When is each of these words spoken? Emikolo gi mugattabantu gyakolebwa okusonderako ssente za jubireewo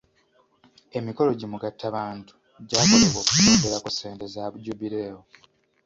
Emikolo 0.97 1.29
gi 1.39 1.47
mugattabantu 1.51 2.33
gyakolebwa 2.67 3.19
okusonderako 3.25 3.89
ssente 3.91 4.25
za 4.33 4.43
jubireewo 4.63 5.21